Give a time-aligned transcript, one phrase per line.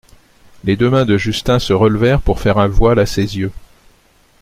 [0.63, 3.51] Les deux mains de Justin se relevèrent pour faire un voile à ses yeux.